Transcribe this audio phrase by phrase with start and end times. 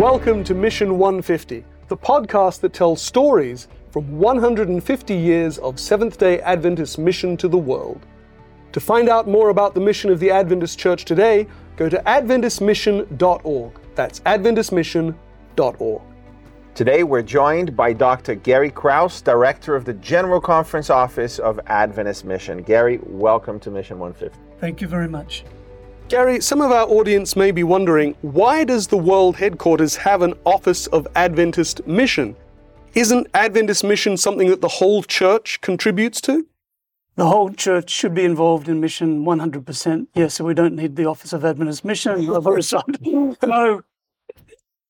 [0.00, 6.40] Welcome to Mission 150, the podcast that tells stories from 150 years of Seventh day
[6.40, 8.06] Adventist mission to the world.
[8.72, 13.72] To find out more about the mission of the Adventist Church today, go to AdventistMission.org.
[13.94, 16.02] That's AdventistMission.org.
[16.74, 18.36] Today we're joined by Dr.
[18.36, 22.62] Gary Krause, Director of the General Conference Office of Adventist Mission.
[22.62, 24.38] Gary, welcome to Mission 150.
[24.60, 25.44] Thank you very much.
[26.10, 30.34] Gary, some of our audience may be wondering why does the world headquarters have an
[30.44, 32.34] Office of Adventist Mission?
[32.96, 36.44] Isn't Adventist Mission something that the whole church contributes to?
[37.14, 40.08] The whole church should be involved in mission 100%.
[40.12, 42.26] Yes, so we don't need the Office of Adventist Mission.
[43.44, 43.82] no,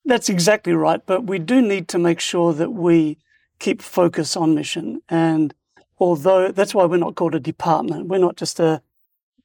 [0.06, 1.04] that's exactly right.
[1.04, 3.18] But we do need to make sure that we
[3.58, 5.02] keep focus on mission.
[5.10, 5.52] And
[5.98, 8.80] although that's why we're not called a department, we're not just a,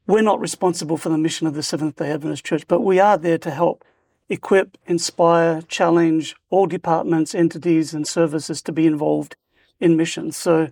[0.08, 3.17] we're not responsible for the mission of the Seventh day Adventist Church, but we are
[3.17, 3.84] there to help
[4.30, 9.36] equip, inspire, challenge all departments, entities, and services to be involved
[9.80, 10.31] in mission.
[10.31, 10.70] So,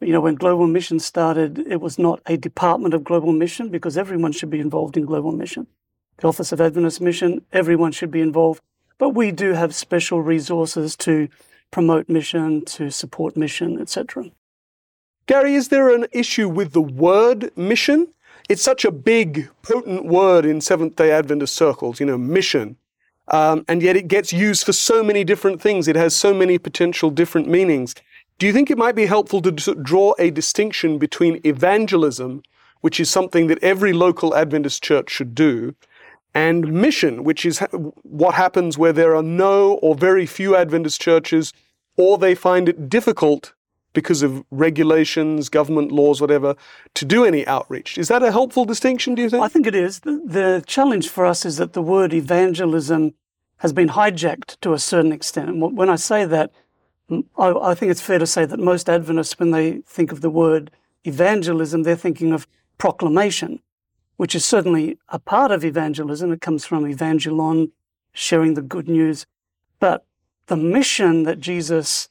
[0.00, 3.96] you know, when Global Mission started, it was not a department of Global Mission because
[3.96, 5.66] everyone should be involved in Global Mission.
[6.18, 8.60] The Office of Adventist Mission, everyone should be involved.
[8.98, 11.28] But we do have special resources to
[11.70, 14.30] promote mission, to support mission, etc.
[15.26, 18.08] Gary, is there an issue with the word mission?
[18.52, 22.76] It's such a big, potent word in Seventh day Adventist circles, you know, mission.
[23.28, 25.88] Um, and yet it gets used for so many different things.
[25.88, 27.94] It has so many potential different meanings.
[28.36, 32.42] Do you think it might be helpful to d- draw a distinction between evangelism,
[32.82, 35.74] which is something that every local Adventist church should do,
[36.34, 37.68] and mission, which is ha-
[38.02, 41.54] what happens where there are no or very few Adventist churches,
[41.96, 43.54] or they find it difficult
[43.92, 46.54] because of regulations, government laws, whatever,
[46.94, 47.98] to do any outreach.
[47.98, 49.42] Is that a helpful distinction, do you think?
[49.42, 50.00] I think it is.
[50.00, 53.14] The, the challenge for us is that the word evangelism
[53.58, 55.48] has been hijacked to a certain extent.
[55.48, 56.52] And when I say that,
[57.36, 60.30] I, I think it's fair to say that most Adventists, when they think of the
[60.30, 60.70] word
[61.04, 62.46] evangelism, they're thinking of
[62.78, 63.60] proclamation,
[64.16, 66.32] which is certainly a part of evangelism.
[66.32, 67.70] It comes from evangelon,
[68.12, 69.26] sharing the good news.
[69.78, 70.06] But
[70.46, 72.08] the mission that Jesus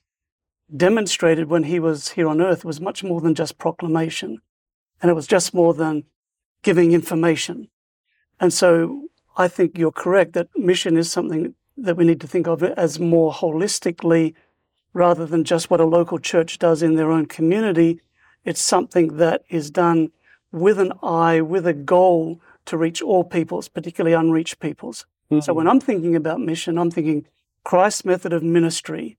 [0.75, 4.41] demonstrated when he was here on earth was much more than just proclamation.
[5.01, 6.03] And it was just more than
[6.63, 7.69] giving information.
[8.39, 12.47] And so I think you're correct that mission is something that we need to think
[12.47, 14.33] of as more holistically
[14.93, 18.01] rather than just what a local church does in their own community.
[18.43, 20.11] It's something that is done
[20.51, 25.05] with an eye, with a goal to reach all peoples, particularly unreached peoples.
[25.31, 25.41] Mm-hmm.
[25.41, 27.25] So when I'm thinking about mission, I'm thinking
[27.63, 29.17] Christ's method of ministry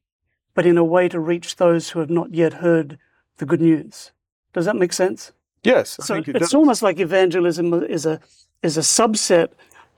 [0.55, 2.99] but in a way to reach those who have not yet heard
[3.39, 4.13] the good news.
[4.53, 5.33] Does that make sense?
[5.65, 6.55] Yes, I so it it's does.
[6.55, 8.21] almost like evangelism is a
[8.63, 9.49] is a subset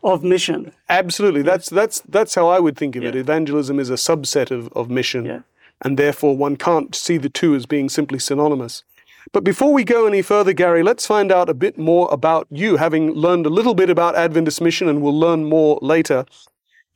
[0.02, 0.72] of mission.
[0.88, 3.10] Absolutely, that's that's that's how I would think of yeah.
[3.10, 3.16] it.
[3.16, 5.40] Evangelism is a subset of, of mission, yeah.
[5.82, 8.84] and therefore one can't see the two as being simply synonymous.
[9.32, 12.76] But before we go any further, Gary, let's find out a bit more about you,
[12.76, 16.26] having learned a little bit about Adventist mission, and we'll learn more later.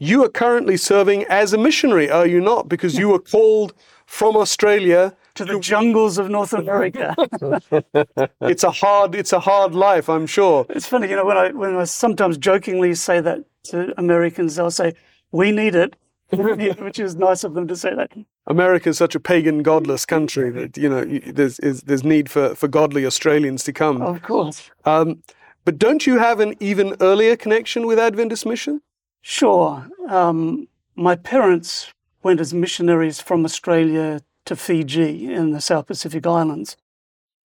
[0.00, 2.68] You are currently serving as a missionary, are you not?
[2.68, 3.74] Because you were called
[4.06, 7.16] from Australia to the jungles of North America.
[8.40, 10.66] it's a hard, it's a hard life, I'm sure.
[10.70, 14.70] It's funny, you know, when I when I sometimes jokingly say that to Americans, they'll
[14.70, 14.94] say,
[15.32, 15.96] "We need it,"
[16.30, 18.12] which is nice of them to say that.
[18.46, 22.54] America is such a pagan, godless country that you know there's is, there's need for
[22.54, 24.00] for godly Australians to come.
[24.00, 24.70] Of course.
[24.84, 25.24] Um,
[25.64, 28.80] but don't you have an even earlier connection with Adventist mission?
[29.20, 29.88] Sure.
[30.08, 31.92] Um, my parents
[32.22, 36.76] went as missionaries from Australia to Fiji in the South Pacific Islands.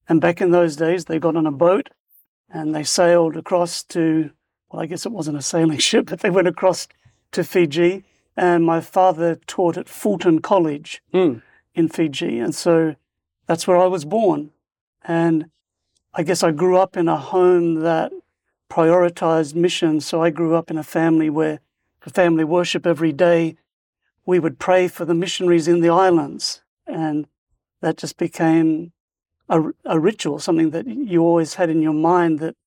[0.08, 1.90] And back in those days, they got on a boat
[2.50, 4.32] and they sailed across to,
[4.70, 6.88] well, I guess it wasn't a sailing ship, but they went across
[7.32, 8.04] to Fiji.
[8.36, 11.42] And my father taught at Fulton College mm.
[11.76, 12.40] in Fiji.
[12.40, 12.96] And so
[13.46, 14.52] that's where I was born.
[15.04, 15.50] And
[16.14, 18.12] I guess I grew up in a home that
[18.72, 20.02] prioritized mission.
[20.02, 21.60] So I grew up in a family where
[22.04, 23.56] for family worship every day,
[24.26, 26.62] we would pray for the missionaries in the islands.
[26.86, 27.28] And
[27.80, 28.92] that just became
[29.48, 32.58] a, a ritual, something that you always had in your mind that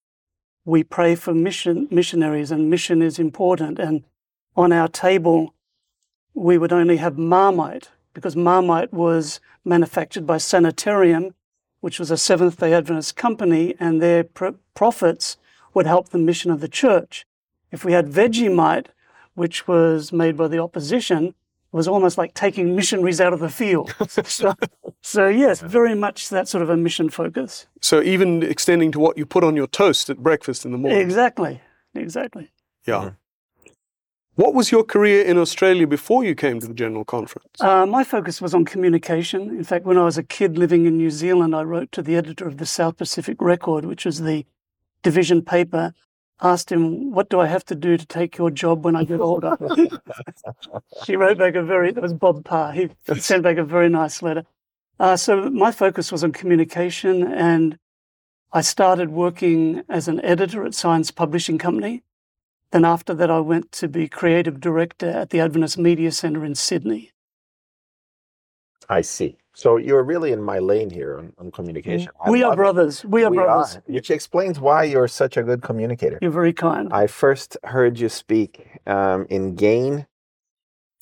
[0.65, 3.79] we pray for mission missionaries and mission is important.
[3.79, 4.05] And
[4.57, 5.53] on our table,
[6.33, 11.35] we would only have Marmite because Marmite was manufactured by Sanitarium,
[11.81, 14.25] which was a Seventh day Adventist company, and their
[14.75, 15.37] profits
[15.75, 17.27] would help the mission of the church.
[17.71, 18.87] If we had Vegemite,
[19.37, 21.35] which was made by the opposition,
[21.73, 23.95] was almost like taking missionaries out of the field.
[24.09, 24.55] so,
[25.03, 27.67] so, yes, very much that sort of a mission focus.
[27.81, 30.99] So even extending to what you put on your toast at breakfast in the morning.
[30.99, 31.61] Exactly,
[31.95, 32.51] exactly.
[32.87, 33.11] Yeah.
[34.37, 37.59] What was your career in Australia before you came to the General Conference?
[37.59, 39.49] Uh, my focus was on communication.
[39.49, 42.17] In fact, when I was a kid living in New Zealand, I wrote to the
[42.17, 44.45] editor of the South Pacific Record, which was the
[45.03, 45.95] division paper,
[46.41, 49.21] asked him, What do I have to do to take your job when I get
[49.21, 49.57] older?
[51.05, 52.73] she wrote back a very, that was Bob Parr.
[52.73, 54.45] He sent back a very nice letter.
[54.99, 57.79] Uh, so my focus was on communication, and
[58.53, 62.03] I started working as an editor at Signs Publishing Company.
[62.71, 66.55] Then after that, I went to be creative director at the Adventist Media Centre in
[66.55, 67.13] Sydney.
[68.89, 69.37] I see.
[69.57, 72.09] So you're really in my lane here on, on communication.
[72.23, 72.57] I we are love it.
[72.57, 73.05] brothers.
[73.07, 73.77] We are We brothers.
[73.77, 76.19] are, which explains why you're such a good communicator.
[76.21, 76.93] You're very kind.
[76.93, 80.07] I first heard you speak um, in GAIN.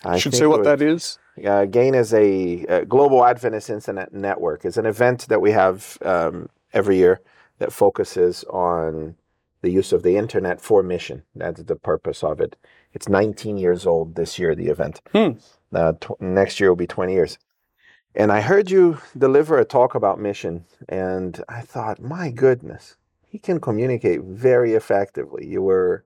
[0.05, 1.19] I should say what was- that is.
[1.45, 4.65] Uh, GAIN is a, uh Global Adventist Internet Network.
[4.65, 7.21] It's an event that we have um, every year
[7.59, 9.17] that focuses on
[9.63, 11.25] the use of the internet for mission.
[11.35, 12.55] That's the purpose of it.
[12.93, 15.01] It's 19 years old this year, the event.
[15.13, 15.31] Hmm.
[15.73, 17.37] Uh, tw- next year will be 20 years.
[18.15, 22.97] And I heard you deliver a talk about mission, and I thought, my goodness,
[23.27, 25.47] he can communicate very effectively.
[25.47, 26.05] You were,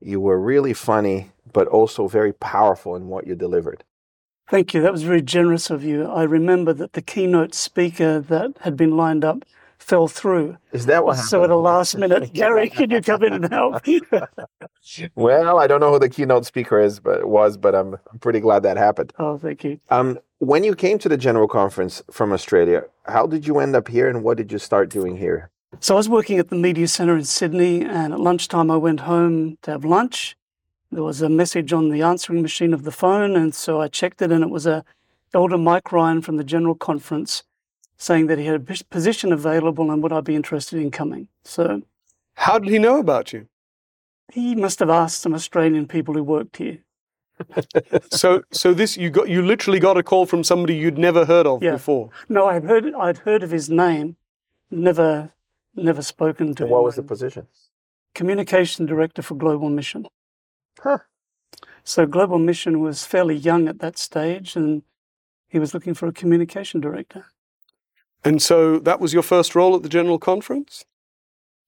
[0.00, 3.84] you were really funny, but also very powerful in what you delivered.
[4.48, 4.82] Thank you.
[4.82, 6.06] That was very generous of you.
[6.06, 9.44] I remember that the keynote speaker that had been lined up
[9.86, 10.56] fell through.
[10.72, 13.84] Is that what So at a last minute, Gary, can you come in and help?
[15.16, 18.38] Well, I don't know who the keynote speaker is, but was, but I'm, I'm pretty
[18.38, 19.12] glad that happened.
[19.18, 19.80] oh, thank you.
[19.90, 23.88] Um, when you came to the general conference from Australia, how did you end up
[23.88, 25.50] here, and what did you start doing here?
[25.80, 29.00] So I was working at the Media Centre in Sydney, and at lunchtime I went
[29.00, 30.36] home to have lunch.
[30.92, 34.22] There was a message on the answering machine of the phone, and so I checked
[34.22, 34.84] it, and it was a
[35.34, 37.42] Elder Mike Ryan from the General Conference
[37.96, 41.28] saying that he had a position available and would I be interested in coming.
[41.44, 41.82] So
[42.34, 43.48] How did he know about you?
[44.32, 46.78] he must have asked some Australian people who worked here.
[48.10, 51.46] So, so this you got you literally got a call from somebody you'd never heard
[51.46, 51.72] of Yeah.
[51.72, 52.08] before.
[52.28, 54.16] No, I'd heard I'd heard of his name,
[54.70, 55.32] never
[55.74, 56.74] never spoken to And him.
[56.74, 57.46] what was the position?
[58.14, 60.06] communication director for Global Mission.
[60.80, 60.98] Huh.
[61.84, 64.82] So Global Mission was fairly young at that stage, and
[65.48, 67.26] he was looking for a communication director.
[68.26, 70.84] And so that was your first role at the General Conference?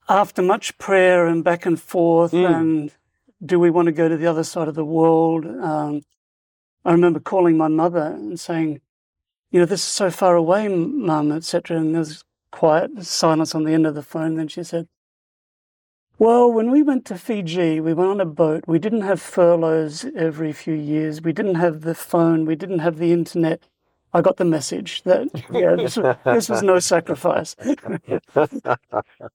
[0.08, 2.54] After much prayer and back and forth, Mm.
[2.54, 2.90] and
[3.44, 5.46] do we want to go to the other side of the world?
[5.46, 6.02] Um,
[6.84, 8.80] I remember calling my mother and saying,
[9.52, 13.62] "You know, this is so far away, Mum, etc." And there was quiet silence on
[13.62, 14.34] the end of the phone.
[14.34, 14.88] Then she said,
[16.18, 18.64] "Well, when we went to Fiji, we went on a boat.
[18.66, 21.22] We didn't have furloughs every few years.
[21.22, 22.46] We didn't have the phone.
[22.46, 23.68] We didn't have the internet."
[24.14, 27.54] I got the message that yeah, this was, this was no sacrifice.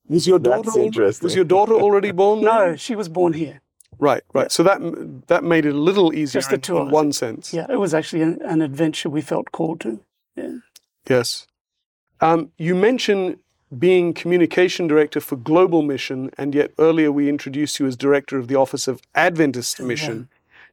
[0.09, 2.41] Was your daughter That's al- was your daughter already born?
[2.41, 3.61] no, she was born here.
[3.99, 4.51] Right, right.
[4.51, 4.79] So that
[5.27, 6.93] that made it a little easier Just the in, two in of us.
[6.93, 7.53] one sense.
[7.53, 9.99] Yeah, it was actually an, an adventure we felt called to.
[10.35, 10.57] Yeah.
[11.07, 11.47] Yes.
[12.19, 13.37] Um, you mentioned
[13.77, 18.47] being communication director for Global Mission, and yet earlier we introduced you as director of
[18.47, 20.29] the Office of Adventist Mission.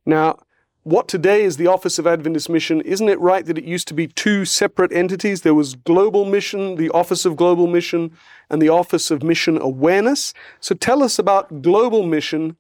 [0.07, 0.39] Now,
[0.83, 2.81] what today is the Office of Adventist Mission?
[2.81, 5.43] Isn't it right that it used to be two separate entities?
[5.43, 8.13] There was Global Mission, the Office of Global Mission,
[8.49, 10.33] and the Office of Mission Awareness.
[10.61, 12.57] So tell us about Global Mission,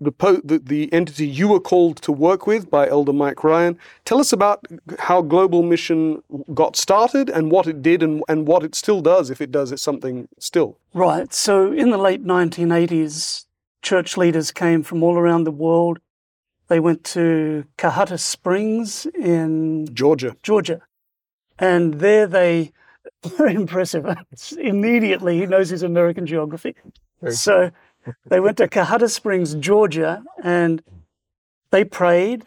[0.00, 3.76] the, po- the, the entity you were called to work with by Elder Mike Ryan.
[4.04, 4.64] Tell us about
[5.00, 6.22] how Global Mission
[6.54, 9.72] got started and what it did and, and what it still does, if it does
[9.72, 10.78] it something still.
[10.94, 11.32] Right.
[11.34, 13.46] So in the late 1980s,
[13.82, 15.98] church leaders came from all around the world.
[16.70, 20.36] They went to Cohutta Springs in Georgia.
[20.44, 20.80] Georgia.
[21.58, 22.70] And there they,
[23.24, 24.06] very impressive.
[24.58, 26.76] Immediately, he knows his American geography.
[27.28, 27.72] So
[28.26, 30.80] they went to Cohutta Springs, Georgia, and
[31.72, 32.44] they prayed.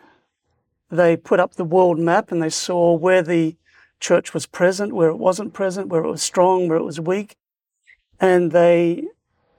[0.90, 3.58] They put up the world map and they saw where the
[4.00, 7.36] church was present, where it wasn't present, where it was strong, where it was weak.
[8.22, 9.04] And they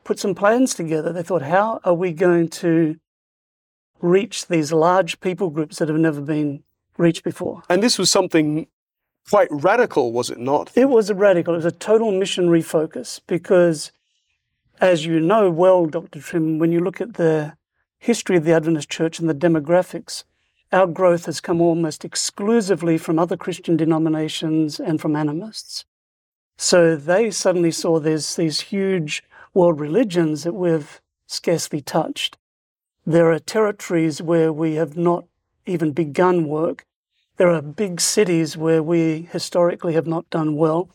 [0.04, 1.12] put some plans together.
[1.12, 2.97] They thought, how are we going to
[4.05, 6.63] reach these large people groups that have never been
[6.99, 7.63] reached before?
[7.69, 8.67] And this was something
[9.29, 10.71] quite radical, was it not?
[10.75, 13.91] It was a radical, it was a total missionary focus because,
[14.81, 16.21] as you know well, Dr.
[16.21, 17.57] Trim, when you look at the
[17.99, 20.25] history of the Adventist Church and the demographics,
[20.71, 25.85] our growth has come almost exclusively from other Christian denominations and from animists.
[26.59, 29.23] So they suddenly saw there's these huge
[29.55, 32.37] world religions that we've scarcely touched.
[33.07, 35.25] There are territories where we have not
[35.67, 36.87] even begun work.
[37.37, 40.89] There are big cities where we historically have not done well.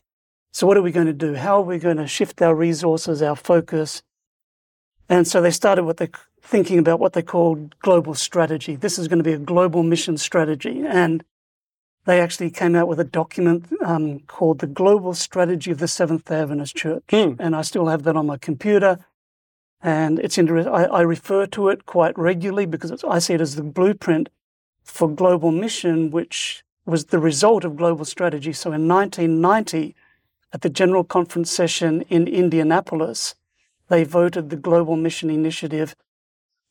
[0.51, 1.36] So, what are we going to do?
[1.36, 4.01] How are we going to shift our resources, our focus?
[5.08, 6.10] And so they started what they
[6.42, 8.75] thinking about what they called global strategy.
[8.75, 10.84] This is going to be a global mission strategy.
[10.86, 11.24] And
[12.06, 16.25] they actually came out with a document um, called the Global Strategy of the Seventh
[16.25, 17.04] day Adventist Church.
[17.10, 17.34] Hmm.
[17.39, 19.06] And I still have that on my computer.
[19.81, 20.74] And it's interesting.
[20.74, 24.29] I, refer to it quite regularly because I see it as the blueprint
[24.83, 28.51] for global mission, which was the result of global strategy.
[28.51, 29.95] So in 1990,
[30.51, 33.36] at the General Conference session in Indianapolis,
[33.88, 35.95] they voted the Global Mission Initiative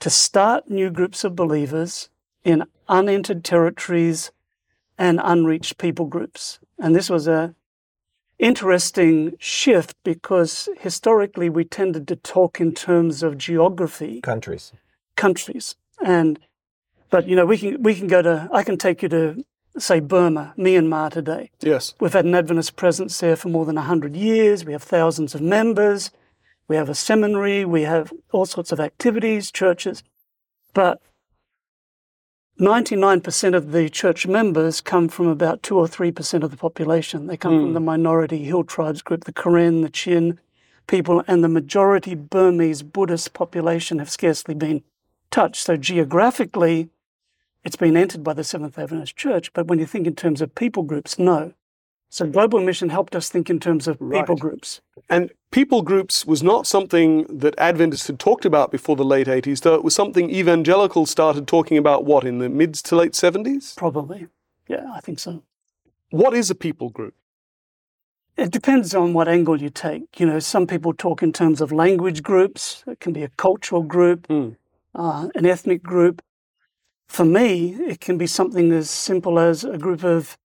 [0.01, 2.11] to start new groups of believers
[2.45, 4.33] in unentered territories
[4.97, 6.59] and unreached people groups.
[6.79, 7.55] And this was a
[8.39, 14.73] interesting shift because historically we tended to talk in terms of geography, Countries.
[15.17, 15.75] countries.
[16.05, 16.39] And
[17.11, 19.45] but you know, we can we can go to I can take you to
[19.79, 21.51] say Burma, Myanmar today.
[21.61, 21.95] Yes.
[22.01, 24.65] We've had an Adventist presence there for more than 100 years.
[24.65, 26.11] We have thousands of members.
[26.67, 27.65] We have a seminary.
[27.65, 30.03] We have all sorts of activities, churches.
[30.75, 31.01] But
[32.59, 37.29] 99% of the church members come from about 2 or 3% of the population.
[37.29, 37.75] They come from hmm.
[37.75, 40.41] the minority hill tribes group, the Karen, the Chin
[40.89, 44.83] people, and the majority Burmese Buddhist population have scarcely been
[45.31, 45.65] touched.
[45.65, 46.89] So geographically,
[47.65, 50.55] it's been entered by the Seventh Adventist Church, but when you think in terms of
[50.57, 51.53] people groups, no.
[52.11, 54.39] So global mission helped us think in terms of people Right.
[54.39, 54.81] groups.
[55.11, 59.61] And people groups was not something that Adventists had talked about before the late 80s,
[59.61, 63.77] though it was something evangelicals started talking about, what, in the mid to late 70s?
[63.77, 64.29] Probably.
[64.69, 65.43] Yeah, I think so.
[66.11, 67.15] What is a people group?
[68.39, 70.19] It depends on what angle you take.
[70.21, 72.85] You know, some people talk in terms of language groups.
[72.87, 74.51] It can be a cultural group, Hmm.
[74.95, 76.23] uh, an ethnic group.
[77.09, 80.39] For me, it can be something as simple as a group of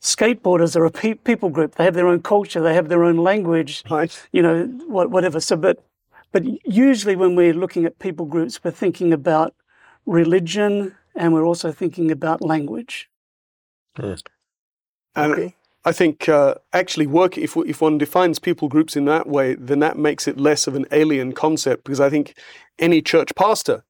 [0.00, 1.74] skateboarders are a pe- people group.
[1.76, 4.28] They have their own culture, they have their own language, Right.
[4.32, 5.40] you know, what, whatever.
[5.40, 5.84] So, but,
[6.32, 9.54] but usually when we're looking at people groups, we're thinking about
[10.06, 13.08] religion and we're also thinking about language.
[13.96, 15.54] And Okay.
[15.84, 19.78] I think uh, actually work if if one defines people groups in that way, then
[19.78, 22.36] that makes it less of an alien concept because I think
[22.78, 23.82] any church pastor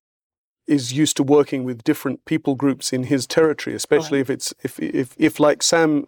[0.71, 4.79] is used to working with different people groups in his territory, especially if it's if
[4.79, 6.07] if if like Sam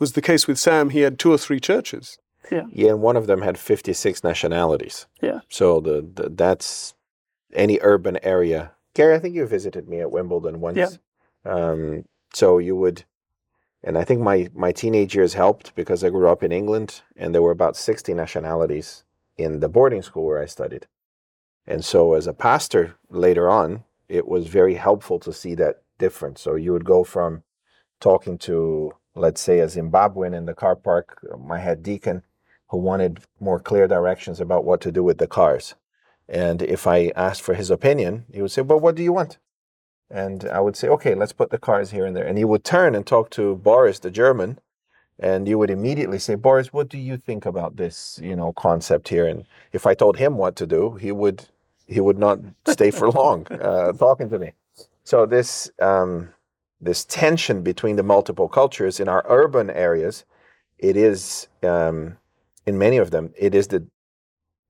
[0.00, 2.18] was the case with Sam, he had two or three churches.
[2.50, 5.06] Yeah, and one of them had 56 nationalities.
[5.22, 5.40] Yeah.
[5.48, 6.94] So the, the that's
[7.54, 8.72] any urban area.
[8.94, 10.76] Gary, I think you visited me at Wimbledon once.
[10.76, 10.88] Yeah.
[11.44, 13.04] Um, so you would,
[13.84, 17.32] and I think my my teenage years helped because I grew up in England, and
[17.32, 19.04] there were about 60 nationalities
[19.36, 20.88] in the boarding school where I studied.
[21.66, 26.40] And so as a pastor later on, it was very helpful to see that difference.
[26.40, 27.42] So you would go from
[28.00, 32.22] talking to, let's say, a Zimbabwean in the car park, my head deacon,
[32.68, 35.74] who wanted more clear directions about what to do with the cars.
[36.28, 39.38] And if I asked for his opinion, he would say, Well, what do you want?
[40.10, 42.26] And I would say, Okay, let's put the cars here and there.
[42.26, 44.58] And he would turn and talk to Boris, the German,
[45.18, 49.08] and you would immediately say, Boris, what do you think about this, you know, concept
[49.08, 49.26] here?
[49.26, 51.48] And if I told him what to do, he would
[51.90, 54.52] he would not stay for long uh, talking to me.
[55.04, 56.30] So this um,
[56.80, 60.24] this tension between the multiple cultures in our urban areas,
[60.78, 62.16] it is um,
[62.66, 63.86] in many of them, it is the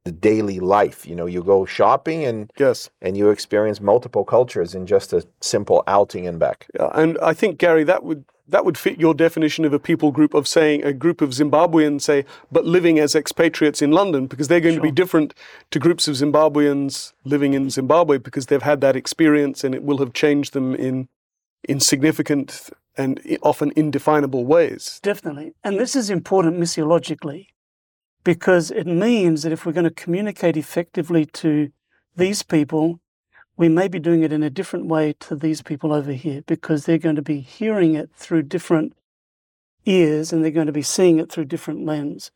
[0.05, 1.07] the daily life.
[1.07, 2.91] You know, you go shopping and Yes.
[3.03, 6.67] and you experience multiple cultures in just a simple outing and back.
[6.75, 10.11] Yeah, and I think Gary, that would that would fit your definition of a people
[10.11, 14.49] group of saying a group of Zimbabweans, say, but living as expatriates in London, because
[14.49, 15.35] they're going to be different
[15.71, 19.99] to groups of Zimbabweans living in Zimbabwe because they've had that experience and it will
[19.99, 21.09] have changed them in
[21.65, 24.99] in significant and often indefinable ways.
[25.03, 25.53] Definitely.
[25.63, 27.49] And this is important missiologically
[28.25, 31.71] because it means that if we're going to communicate effectively to
[32.17, 33.01] these people,
[33.61, 36.87] we may be doing it in a different way to these people over here because
[36.87, 38.95] they're going to be hearing it through different
[39.85, 42.31] ears and they're going to be seeing it through different lens.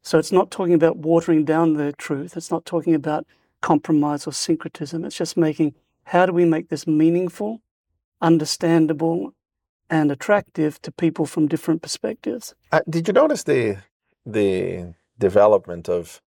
[0.00, 2.34] So it's not talking about watering down the truth.
[2.34, 3.26] It's not talking about
[3.60, 5.04] compromise or syncretism.
[5.04, 7.60] It's just making how do we make this meaningful,
[8.22, 9.34] understandable,
[9.90, 12.54] and attractive to people from different perspectives.
[12.72, 13.82] Uh, did you notice the
[14.24, 16.22] the development of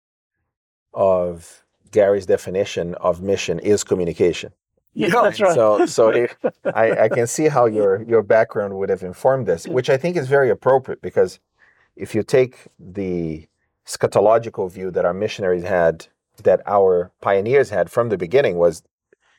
[0.94, 4.52] of Gary's definition of mission is communication?
[4.94, 5.54] Yeah, Yeah, that's right.
[5.54, 9.66] So, so if, I, I can see how your your background would have informed this,
[9.66, 11.40] which I think is very appropriate because
[11.96, 13.48] if you take the
[13.86, 16.06] eschatological view that our missionaries had,
[16.44, 18.82] that our pioneers had from the beginning, was,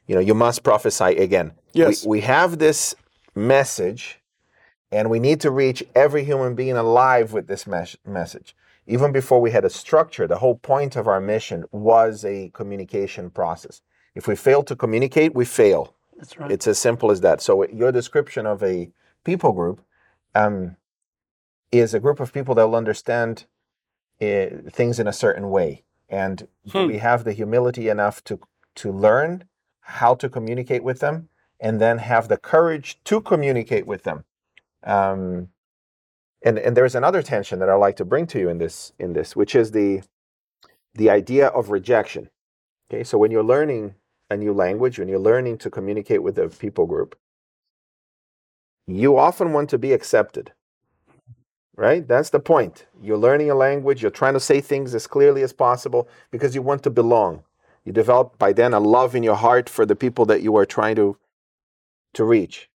[0.08, 1.54] you know, you must prophesy again.
[1.74, 2.04] Yes.
[2.04, 2.96] We, we have this
[3.36, 4.20] message,
[4.92, 8.56] and we need to reach every human being alive with this mes- message.
[8.90, 13.30] Even before we had a structure, the whole point of our mission was a communication
[13.30, 13.82] process.
[14.16, 15.96] If we fail to communicate, we fail.
[16.18, 16.52] That's right.
[16.52, 17.40] It's as simple as that.
[17.42, 18.90] So your description of a
[19.24, 19.82] people group
[20.34, 20.76] um,
[21.72, 23.46] is a group of people that will understand
[24.22, 26.88] uh, things in a certain way, and Hmm.
[26.88, 28.40] we have the humility enough to
[28.76, 29.44] to learn
[29.82, 31.30] how to communicate with them,
[31.60, 34.26] and then have the courage to communicate with them.
[34.84, 35.50] Um,
[36.42, 39.14] and and there's another tension that I like to bring to you in this in
[39.14, 40.02] this, which is the
[40.96, 42.30] the idea of rejection.
[42.90, 43.96] Okay, so when you're learning
[44.30, 47.18] a new language, when you're learning to communicate with a people group,
[48.88, 50.52] you often want to be accepted.
[51.76, 52.06] Right?
[52.06, 52.88] That's the point.
[53.02, 56.62] You're learning a language, you're trying to say things as clearly as possible because you
[56.62, 57.44] want to belong.
[57.86, 60.66] You develop by then a love in your heart for the people that you are
[60.66, 61.18] trying to
[62.14, 62.69] to reach.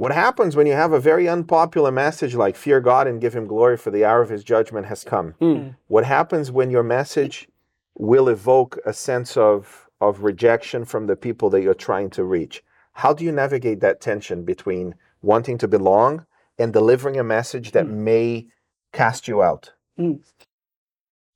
[0.00, 3.46] What happens when you have a very unpopular message like fear God and give him
[3.46, 5.32] glory for the hour of his judgment has come?
[5.32, 5.54] Hmm.
[5.54, 5.68] hmm.
[5.88, 7.50] What happens when your message
[7.98, 12.64] will evoke a sense of, of rejection from the people that you're trying to reach?
[12.94, 16.24] How do you navigate that tension between wanting to belong
[16.58, 18.02] and delivering a message that hmm.
[18.02, 18.46] may
[18.94, 19.74] cast you out?
[19.98, 20.14] Hmm.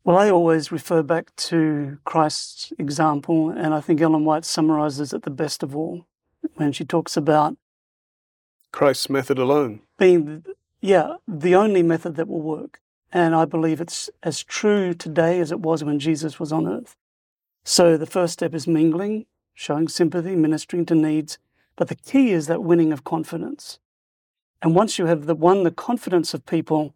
[0.04, 5.24] Well, I always refer back to Christ's example, and I think Ellen White summarizes it
[5.24, 6.06] the best of all
[6.54, 7.58] when she talks about
[8.74, 9.82] Christ's method alone.
[9.98, 10.44] being,
[10.80, 12.80] yeah, the only method that will work.
[13.12, 16.96] And I believe it's as true today as it was when Jesus was on earth.
[17.62, 21.38] So the first step is mingling, showing sympathy, ministering to needs.
[21.76, 23.78] But the key is that winning of confidence.
[24.60, 26.94] And once you have the, won the confidence of people,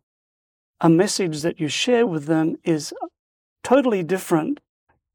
[0.81, 2.93] a message that you share with them is
[3.63, 4.59] totally different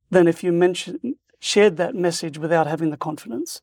[0.09, 3.61] than if you mention, shared that message without having the confidence.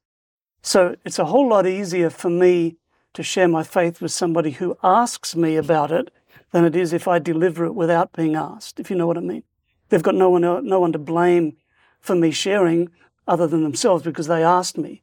[0.60, 2.76] So it's a whole lot easier for me
[3.14, 6.12] to share my faith with somebody who asks me about it
[6.52, 9.20] than it is if I deliver it without being asked, if you know what I
[9.20, 9.42] mean.
[9.88, 11.56] They've got no one, no one to blame
[12.00, 12.90] for me sharing
[13.26, 15.02] other than themselves because they asked me.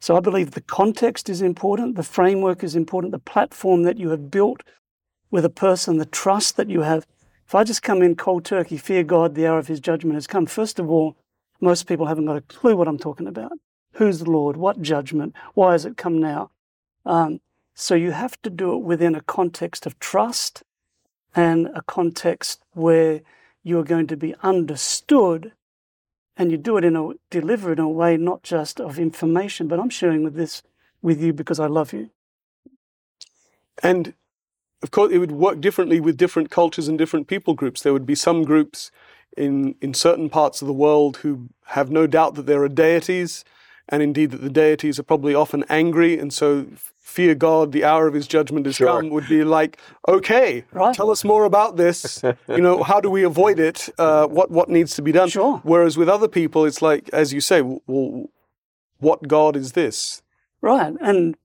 [0.00, 4.10] So I believe the context is important, the framework is important, the platform that you
[4.10, 4.62] have built
[5.30, 7.06] with a person, the trust that you have.
[7.46, 10.26] If I just come in cold turkey, fear God, the hour of his judgment has
[10.26, 11.16] come, first of all,
[11.60, 13.52] most people haven't got a clue what I'm talking about.
[13.94, 14.56] Who's the Lord?
[14.56, 15.34] What judgment?
[15.54, 16.50] Why has it come now?
[17.04, 17.40] Um,
[17.74, 20.62] so you have to do it within a context of trust
[21.34, 23.22] and a context where
[23.62, 25.52] you're going to be understood
[26.36, 29.68] and you do it in a deliver it in a way not just of information,
[29.68, 30.62] but I'm sharing with this
[31.02, 32.10] with you because I love you.
[33.82, 34.14] And
[34.82, 37.82] of course, it would work differently with different cultures and different people groups.
[37.82, 38.90] There would be some groups
[39.36, 43.44] in, in certain parts of the world who have no doubt that there are deities,
[43.90, 46.66] and indeed that the deities are probably often angry, and so
[46.98, 48.86] fear God, the hour of his judgment has Sure.
[49.00, 50.94] come, would be like, okay, Right.
[50.94, 52.22] tell us more about this.
[52.48, 53.88] you know, how do we avoid it?
[53.98, 55.28] Uh, what, what needs to be done?
[55.28, 55.60] Sure.
[55.64, 58.26] Whereas with other people, it's like, as you say, well,
[58.98, 60.22] what God is this?
[60.60, 60.94] Right.
[61.00, 61.36] And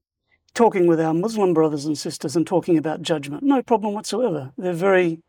[0.53, 4.51] talking with our Muslim brothers and sisters and talking about judgment, no problem whatsoever.
[4.57, 5.23] They're very,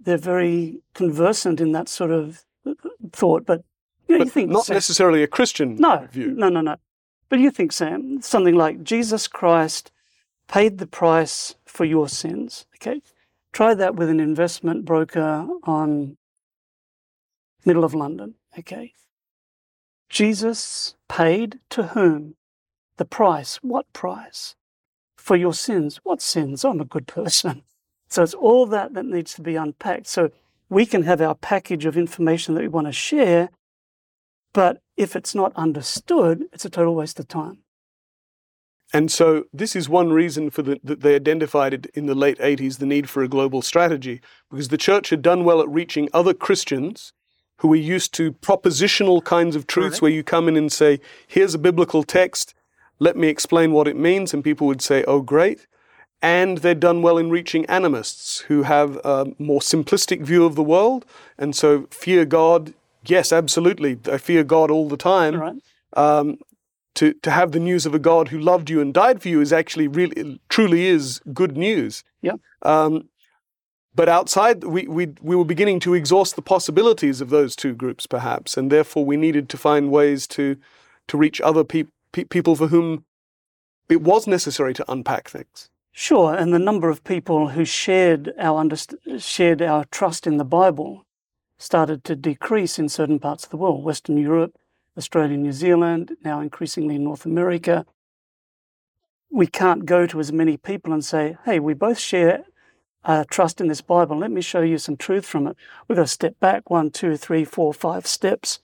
[0.00, 2.44] they're very conversant in that sort of
[3.12, 3.46] thought.
[3.46, 3.62] But
[4.08, 6.28] you, think not Sam- necessarily a Christian no, view.
[6.28, 6.76] no, no, no.
[7.28, 9.90] But you think, Sam, something like Jesus Christ
[10.48, 12.66] paid the price for your sins.
[12.76, 13.02] Okay,
[13.52, 16.16] try that with an investment broker on
[17.64, 18.34] middle of London.
[18.58, 18.92] Okay,
[20.08, 22.34] Jesus paid to whom
[22.96, 23.56] the price?
[23.62, 24.54] What price?
[25.16, 26.00] For your sins.
[26.02, 26.64] What sins?
[26.64, 27.62] I'm a good person.
[28.10, 30.06] So it's all that that needs to be unpacked.
[30.06, 30.30] So
[30.70, 33.50] we can have our package of information that we want to share,
[34.58, 37.58] but if it's not understood, it's a total waste of time.
[38.92, 42.40] And so this is one reason for the, that they identified it in the late
[42.40, 46.08] 80s the need for a global strategy, because the church had done well at reaching
[46.12, 47.12] other Christians
[47.58, 50.02] who were used to propositional kinds of truths Correct.
[50.02, 52.52] where you come in and say, here's a biblical text,
[52.98, 55.68] let me explain what it means, and people would say, oh, great.
[56.20, 60.64] And they'd done well in reaching animists who have a more simplistic view of the
[60.64, 61.04] world.
[61.38, 62.74] And so fear God,
[63.08, 63.98] yes, absolutely.
[64.10, 65.56] I fear God all the time Right?
[65.94, 66.38] um,
[66.94, 69.40] to to have the news of a God who loved you and died for you
[69.40, 72.04] is actually really truly is good news.
[72.22, 72.36] Yeah.
[72.62, 73.08] Um,
[73.94, 78.06] but outside, we, we we were beginning to exhaust the possibilities of those two groups,
[78.06, 80.56] perhaps, and therefore we needed to find ways to
[81.08, 83.04] to reach other peop pe- people for whom
[83.88, 85.68] it was necessary to unpack things.
[85.92, 86.34] Sure.
[86.34, 91.04] And the number of people who shared our underst- shared our trust in the Bible
[91.58, 94.54] started to decrease in certain parts of the world, Western Europe,
[94.96, 97.84] Australia, New Zealand, now increasingly North America.
[99.30, 102.44] We can't go to as many people and say, "Hey, we both share
[103.04, 104.16] uh, trust in this Bible.
[104.16, 107.16] Let me show you some truth from it." We've got to step back one, two,
[107.16, 108.60] three, four, five steps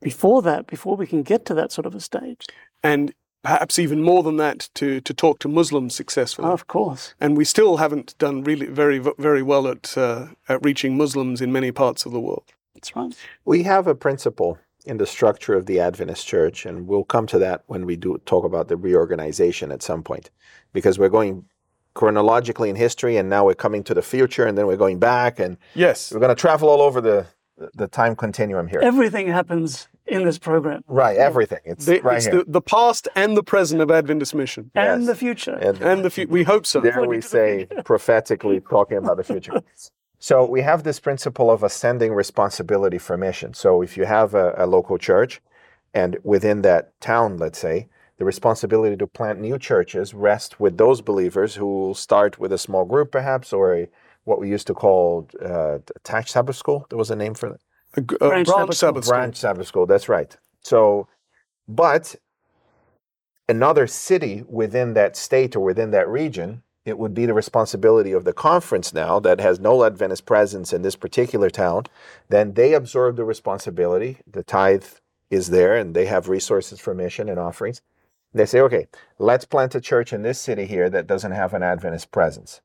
[0.00, 2.46] before that, before we can get to that sort of a stage.
[2.82, 6.48] And perhaps even more than that, to, to talk to Muslims successfully.
[6.48, 7.14] of course.
[7.20, 11.52] and we still haven't done really very very well at uh, at reaching Muslims in
[11.52, 12.44] many parts of the world.
[12.74, 13.14] That's right.
[13.44, 17.38] We have a principle in the structure of the Adventist Church, and we'll come to
[17.38, 20.30] that when we do talk about the reorganization at some point,
[20.72, 21.44] because we're going
[21.94, 25.38] chronologically in history, and now we're coming to the future, and then we're going back,
[25.40, 27.26] and Yes, we're going to travel all over the
[27.74, 28.80] the time continuum here.
[28.80, 31.60] Everything happens in this program right, everything.
[31.64, 32.44] It's the, right it's here.
[32.44, 35.54] the, the past and the present of Adventist mission, and the future.
[35.54, 36.32] And and the future.
[36.32, 36.80] we hope so.
[36.80, 39.62] there we say prophetically talking about the future.
[40.22, 43.54] So we have this principle of ascending responsibility for mission.
[43.54, 45.40] So if you have a, a local church,
[45.94, 51.00] and within that town, let's say, the responsibility to plant new churches rests with those
[51.00, 53.88] believers who start with a small group, perhaps, or a,
[54.24, 56.86] what we used to call uh, attached Sabbath school.
[56.90, 57.60] There was a name for that.
[57.96, 59.18] A, g- a Branch branch Sabbath Sabbath school.
[59.18, 59.86] Branch Sabbath school.
[59.86, 60.36] That's right.
[60.62, 61.08] So,
[61.68, 62.16] but
[63.48, 68.24] another city within that state or within that region, it would be the responsibility of
[68.24, 71.84] the conference now that has no Adventist presence in this particular town.
[72.28, 74.18] Then they absorb the responsibility.
[74.30, 74.84] The tithe
[75.30, 77.82] is there, and they have resources for mission and offerings.
[78.32, 78.86] They say, okay,
[79.18, 82.60] let's plant a church in this city here that doesn't have an Adventist presence.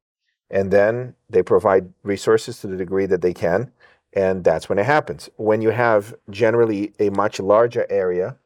[0.49, 3.71] And then they provide resources to the degree that they can.
[4.15, 5.29] And that's when it happens.
[5.35, 8.37] When you have generally a much larger area,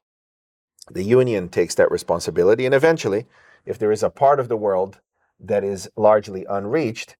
[0.90, 2.66] the union takes that responsibility.
[2.66, 3.28] And eventually,
[3.66, 5.00] if there is a part of the world
[5.40, 7.16] that is largely unreached,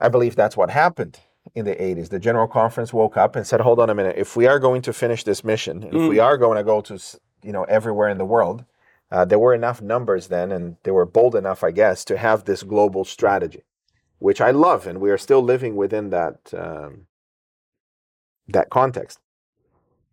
[0.00, 1.20] I believe that's what happened
[1.54, 2.08] in the 80s.
[2.08, 4.82] The General Conference woke up and said, hold on a minute, if we are going
[4.82, 6.98] to finish this mission, and if we are going to go to
[7.42, 8.64] you know everywhere in the world,
[9.10, 12.44] uh, there were enough numbers then, and they were bold enough, I guess, to have
[12.44, 13.62] this global strategy,
[14.18, 17.06] which I love, and we are still living within that um,
[18.48, 19.18] that context.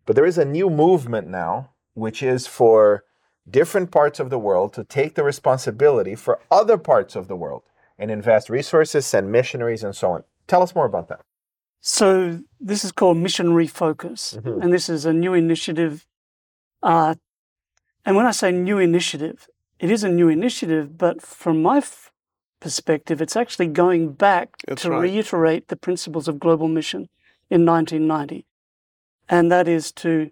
[0.06, 3.04] But there is a new movement now, which is for
[3.48, 7.62] different parts of the world to take the responsibility for other parts of the world
[7.98, 10.24] and invest resources, send missionaries, and so on.
[10.46, 11.20] Tell us more about that.
[11.80, 14.62] So this is called Mission Refocus, Mhm.
[14.62, 16.06] and this is a new initiative.
[16.82, 17.14] Uh,
[18.04, 19.46] and when I say new initiative,
[19.78, 22.10] it is a new initiative, but from my f-
[22.60, 25.02] perspective, it's actually going back That's to right.
[25.02, 27.08] reiterate the principles of global mission
[27.50, 28.46] in 1990,
[29.28, 30.30] and that is to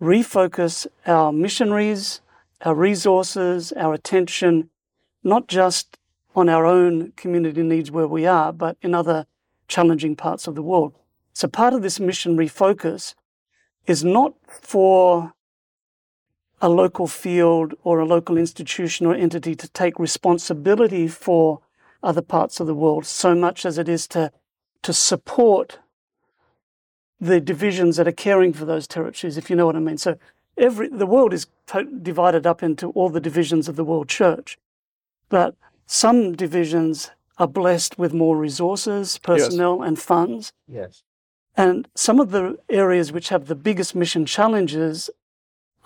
[0.00, 2.20] refocus our missionaries,
[2.62, 4.70] our resources, our attention,
[5.22, 5.98] not just
[6.34, 9.26] on our own community needs where we are, but in other
[9.66, 10.94] challenging parts of the world.
[11.32, 13.14] So part of this mission refocus
[13.86, 15.32] is not for
[16.60, 21.60] a local field or a local institution or entity to take responsibility for
[22.02, 24.30] other parts of the world so much as it is to
[24.82, 25.78] to support
[27.20, 29.98] the divisions that are caring for those territories if you know what i mean.
[29.98, 30.16] So
[30.56, 34.58] every the world is to- divided up into all the divisions of the world church
[35.28, 35.54] but
[35.86, 40.52] some divisions are blessed with more resources personnel and funds.
[40.66, 41.02] Yes.
[41.56, 45.10] and some of the areas which have the biggest mission challenges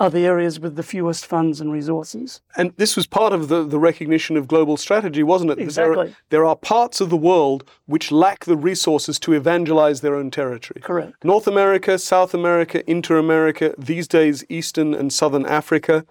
[0.02, 2.40] are the areas with the fewest funds and resources.
[2.56, 5.58] And this was part of the, the recognition of global strategy, wasn't it?
[5.58, 6.16] That There are, Exactly.
[6.30, 10.80] there are parts of the world which lack the resources to evangelize their own territory.
[10.80, 11.24] Correct.
[11.24, 16.04] North America, South America, Inter America, these days Eastern and Southern Africa,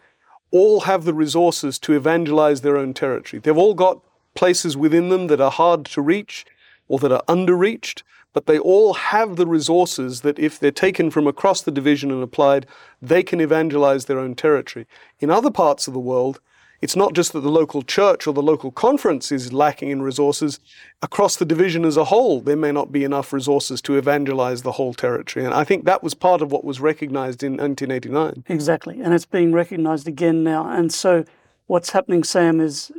[0.51, 3.41] all have the resources to evangelize their own territory.
[3.41, 3.99] They've all got
[4.36, 6.45] places within them that are hard to reach
[6.88, 11.28] or that are underreached, but they all have the resources that, if they're taken from
[11.28, 12.65] across the division and applied,
[13.02, 14.86] they can evangelize their own territory.
[15.20, 16.39] In other parts of the world,
[16.82, 20.60] it's not just that the local church or the local conference is lacking in resources.
[21.04, 24.72] Across the division as a whole, there may not be enough resources to evangelize the
[24.72, 25.46] whole territory.
[25.46, 28.46] And I think that was part of what was recognized in 1989.
[28.48, 29.00] Exactly.
[29.00, 30.67] And it's being recognized again now.
[30.67, 31.24] And so
[31.67, 32.91] what's happening, Sam, is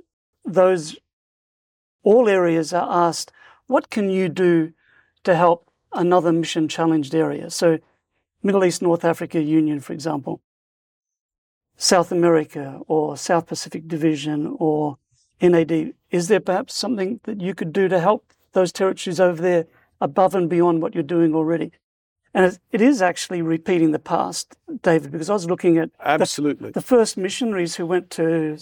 [0.45, 0.97] those
[2.05, 3.33] all areas are asked,
[3.66, 4.73] what can you do
[5.24, 7.50] to help another mission challenged area?
[7.50, 7.78] So
[8.42, 10.40] Middle East North Africa Union, for example,
[11.76, 14.98] South America or South Pacific Division or
[15.40, 19.66] NAD, is there perhaps something that you could do to help those territories over there
[20.00, 21.72] above and beyond what you're doing already?
[22.35, 26.70] And it- it is actually repeating the past, David, because I was looking at Absolutely.
[26.70, 28.56] the first missionaries who went to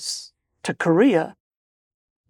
[0.62, 1.36] to Korea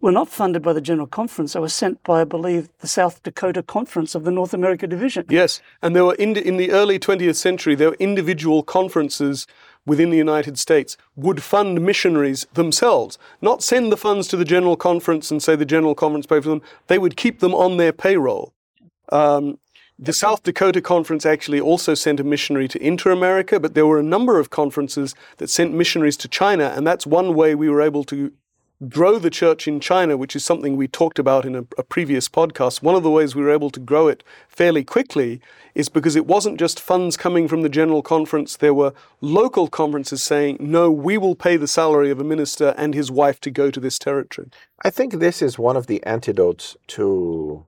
[0.01, 1.53] were not funded by the General Conference.
[1.53, 5.27] They were sent by, I believe, the South Dakota Conference of the North America Division.
[5.29, 9.47] Yes, and there were in, in the early 20th century, there were individual conferences
[9.87, 14.77] within the United States would fund missionaries themselves, not send the funds to the General
[14.77, 16.63] Conference and say the General Conference pay for them.
[16.87, 18.53] They would keep them on their payroll.
[19.11, 19.59] Um,
[20.03, 23.99] The South Dakota conference actually also sent a missionary to Inter America, but there were
[23.99, 27.83] a number of conferences that sent missionaries to China, and that's one way we were
[27.83, 28.33] able to
[28.89, 32.29] grow the church in China, which is something we talked about in a, a, previous
[32.29, 32.83] podcast.
[32.83, 35.41] One of the ways we were able to grow it fairly quickly
[35.75, 40.23] is because it wasn't just funds coming from the general conference, there were local conferences
[40.23, 43.71] saying, no, we will pay the salary of a minister and his wife to go
[43.71, 44.49] to this territory.
[44.83, 47.67] I think this is one of the antidotes to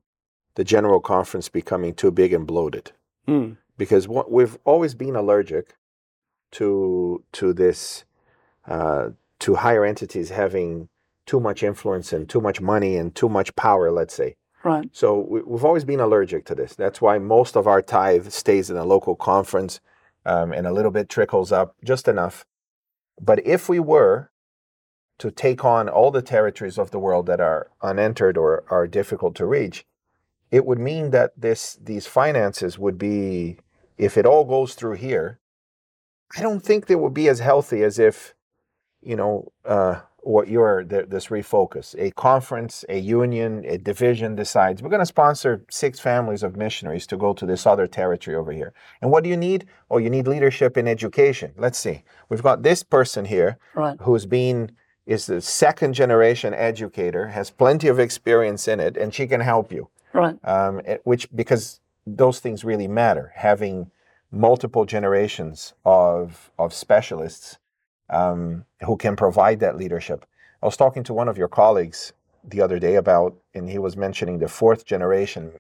[0.54, 2.92] the general conference becoming too big and bloated.
[3.28, 3.58] Mm.
[3.76, 5.74] Because what, we've always been allergic
[6.52, 8.04] to to this
[8.66, 10.88] uh, to higher entities having
[11.26, 14.36] too much influence and too much money and too much power, let's say.
[14.64, 14.88] Right.
[14.92, 16.74] So we, have always been allergic to this.
[16.74, 19.80] That's why most of our tithe stays in a local conference
[20.24, 22.46] um, and a little bit trickles up, just enough.
[23.20, 24.30] But if we were
[25.18, 29.34] to take on all the territories of the world that are unentered or are difficult
[29.36, 29.84] to reach,
[30.52, 33.56] it would mean that this these finances would be
[33.96, 35.40] if it all goes through here
[36.36, 38.34] i don't think they would be as healthy as if
[39.00, 44.88] you know uh, what your this refocus a conference a union a division decides we're
[44.88, 48.72] going to sponsor six families of missionaries to go to this other territory over here
[49.00, 52.62] and what do you need oh you need leadership in education let's see we've got
[52.62, 53.96] this person here right.
[54.02, 54.70] who's been
[55.06, 59.72] is the second generation educator has plenty of experience in it and she can help
[59.72, 60.36] you Right.
[60.44, 63.32] Um, which because those things really matter.
[63.36, 63.90] Having
[64.30, 67.58] multiple generations of of specialists
[68.12, 70.24] um, who can provide that leadership.
[70.62, 72.12] I was talking to one of your colleagues
[72.44, 75.52] the other day about, and he was mentioning the fourth generation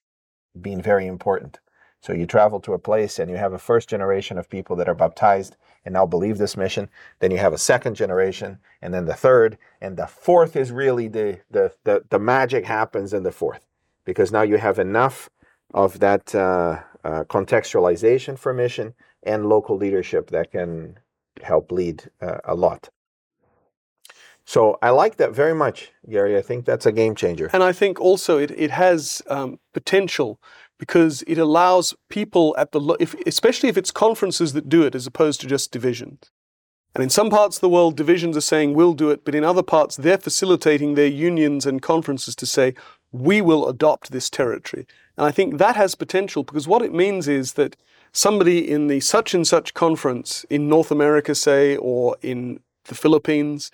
[0.60, 1.58] being very important.
[2.00, 4.88] So you travel to a place and you have a first generation of people that
[4.88, 6.88] are baptized and now believe this mission.
[7.20, 11.08] Then you have a second generation, and then the third, and the fourth is really
[11.08, 13.64] the the the, the magic happens in the fourth
[14.04, 15.30] because now you have enough
[15.72, 20.98] of that uh, uh, contextualization for mission and local leadership that can
[21.42, 22.90] help lead uh, a lot.
[24.44, 26.36] So I like that very much, Gary.
[26.36, 27.48] I think that's a game changer.
[27.52, 30.40] And I think also it, it has um, potential
[30.78, 35.06] because it allows people at the, if, especially if it's conferences that do it as
[35.06, 36.30] opposed to just divisions.
[36.94, 39.44] And in some parts of the world, divisions are saying we'll do it, but in
[39.44, 42.74] other parts, they're facilitating their unions and conferences to say
[43.12, 44.86] we will adopt this territory.
[45.16, 47.76] And I think that has potential because what it means is that
[48.12, 53.70] somebody in the such and such conference in North America, say, or in the Philippines,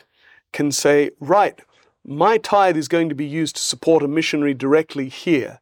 [0.52, 1.60] can say, right,
[2.04, 5.60] my tithe is going to be used to support a missionary directly here.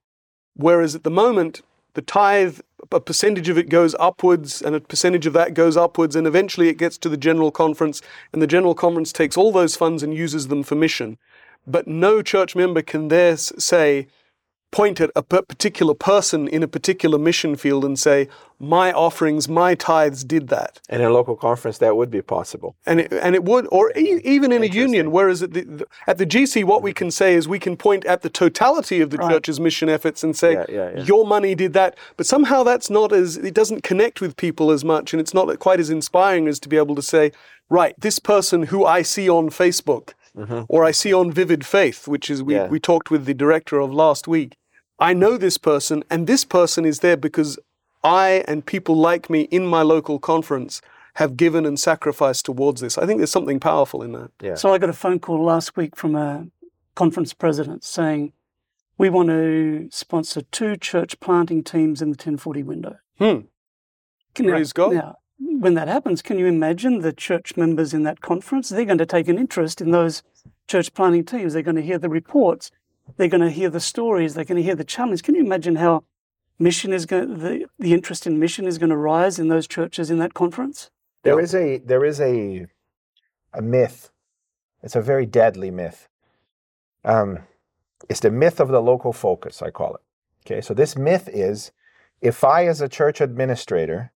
[0.54, 1.62] Whereas at the moment,
[1.94, 2.60] the tithe,
[2.92, 6.68] a percentage of it goes upwards, and a percentage of that goes upwards, and eventually
[6.68, 8.00] it gets to the General Conference,
[8.32, 11.18] and the General Conference takes all those funds and uses them for mission
[11.66, 14.06] but no church member can there say,
[14.70, 19.74] point at a particular person in a particular mission field and say, my offerings, my
[19.74, 20.80] tithes did that.
[20.88, 22.76] And in a local conference, that would be possible.
[22.86, 25.86] And it, and it would, or e- even in a union, whereas at the, the,
[26.06, 29.10] at the GC, what we can say is we can point at the totality of
[29.10, 29.30] the right.
[29.30, 31.02] church's mission efforts and say, yeah, yeah, yeah.
[31.02, 31.96] your money did that.
[32.16, 35.58] But somehow that's not as, it doesn't connect with people as much, and it's not
[35.58, 37.32] quite as inspiring as to be able to say,
[37.68, 40.62] right, this person who I see on Facebook mm-hmm.
[40.68, 42.68] or I see on Vivid Faith, which is we, yeah.
[42.68, 44.56] we talked with the director of last week.
[44.98, 47.58] I know this person, and this person is there because
[48.02, 50.80] I and people like me in my local conference
[51.14, 52.98] have given and sacrificed towards this.
[52.98, 54.30] I think there's something powerful in that.
[54.40, 54.54] Yeah.
[54.54, 56.46] So I got a phone call last week from a
[56.94, 58.32] conference president saying,
[58.98, 62.96] we want to sponsor two church planting teams in the 1040 window.
[63.18, 63.40] Hmm.
[64.34, 64.94] Praise now, God.
[64.94, 68.68] Now, when that happens, can you imagine the church members in that conference?
[68.68, 70.22] They're going to take an interest in those
[70.68, 71.52] church planning teams.
[71.52, 72.70] They're going to hear the reports.
[73.16, 74.34] They're going to hear the stories.
[74.34, 75.22] They're going to hear the challenge.
[75.22, 76.04] Can you imagine how
[76.58, 80.10] mission is going the, the interest in mission is going to rise in those churches
[80.10, 80.90] in that conference?
[81.22, 82.66] There is a there is a
[83.52, 84.10] a myth.
[84.82, 86.08] It's a very deadly myth.
[87.04, 87.40] Um,
[88.08, 90.02] it's the myth of the local focus, I call it.
[90.44, 91.72] Okay, so this myth is
[92.20, 94.12] if I, as a church administrator,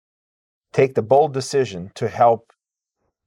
[0.77, 2.53] take the bold decision to help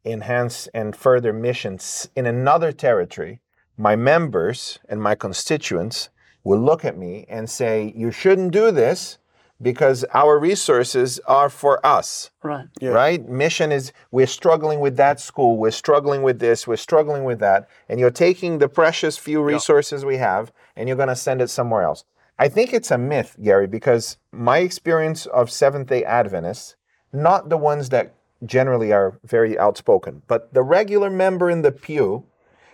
[0.04, 3.40] enhance and further missions in another territory,
[3.76, 6.10] my members and my constituents
[6.44, 9.18] will look at me and say, You shouldn't do this
[9.60, 12.30] because our resources are for us.
[12.44, 12.66] Right.
[12.80, 12.90] Yeah.
[12.90, 13.28] Right?
[13.28, 17.68] Mission is we're struggling with that school, we're struggling with this, we're struggling with that,
[17.88, 20.08] and you're taking the precious few resources yeah.
[20.08, 22.04] we have and you're going to send it somewhere else.
[22.38, 26.76] I think it's a myth, Gary, because my experience of Seventh day Adventists
[27.12, 32.25] not the ones that generally are very outspoken, but the regular member in the pew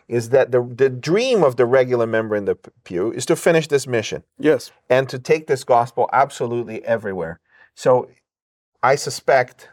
[0.08, 3.66] is that the, the dream of the regular member in the pew is to finish
[3.66, 4.70] this mission Yes.
[4.88, 7.40] and to take this gospel absolutely everywhere.
[7.74, 8.08] So
[8.82, 9.68] I suspect,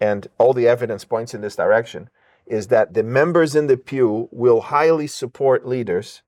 [0.00, 2.08] and all the evidence points in this direction,
[2.46, 6.22] is that the members in the pew will highly support leaders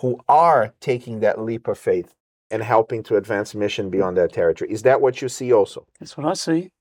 [0.00, 2.12] who are taking that leap of faith
[2.50, 4.72] and helping to advance mission beyond their territory.
[4.72, 5.86] Is that what you see also?
[6.00, 6.72] That's what I see.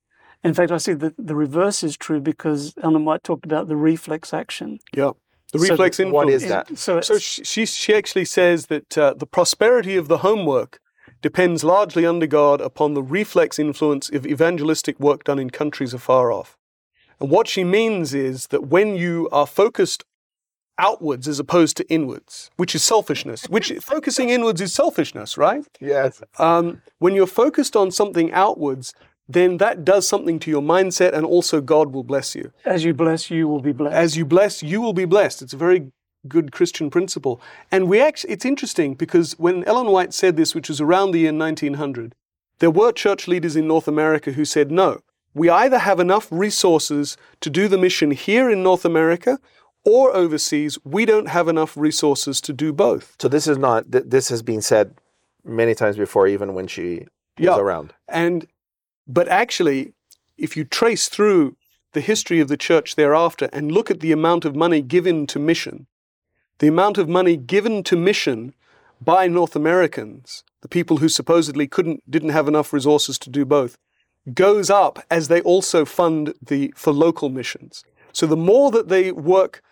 [0.44, 3.76] In fact, I see that the reverse is true because Ellen White talked about the
[3.76, 4.80] reflex action.
[4.94, 5.12] Yeah.
[5.52, 6.26] The So reflex influence.
[6.26, 6.78] what is that?
[6.78, 10.80] So, So she, she, she actually says that uh, the prosperity of the homework
[11.22, 16.32] depends largely under God upon the reflex influence of evangelistic work done in countries afar
[16.32, 16.56] off.
[17.20, 20.06] And what she means is that when you are focused
[20.78, 25.66] outwards as opposed to inwards, which is selfishness, which focusing inwards is selfishness, right?
[25.82, 26.22] Yes.
[26.38, 28.94] Um, when you're focused on something outwards,
[29.32, 32.52] then that does something to your mindset, and also God will bless you.
[32.66, 33.96] as you bless, you will be blessed.
[33.96, 35.42] As you bless, you will be blessed.
[35.44, 35.92] It's a very
[36.28, 37.40] good Christian principle.
[37.72, 41.20] And we actually, it's interesting because when Ellen White said this, which was around the
[41.20, 42.14] year 1900,
[42.58, 45.00] there were church leaders in North America who said, no,
[45.34, 49.40] we either have enough resources to do the mission here in North America
[49.86, 50.78] or overseas.
[50.84, 53.16] We don't have enough resources to do both.
[53.22, 54.96] So this is not, th- this has been said
[55.46, 57.06] many times before, even when she
[57.38, 57.52] Yeah.
[57.52, 57.94] was around.
[58.10, 58.46] And
[59.10, 59.94] but actually,
[60.38, 61.58] if you trace through
[61.94, 65.40] the history of the church thereafter and look at the amount of money given to
[65.40, 65.88] mission,
[66.60, 68.54] the amount of money given to mission
[69.02, 73.78] by North Americans, the people who supposedly couldn't didn't have enough resources to do both,
[74.34, 77.84] goes up as they also fund the for local missions.
[78.14, 79.64] So the more that they work